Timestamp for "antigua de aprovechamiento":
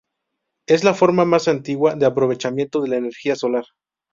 1.47-2.81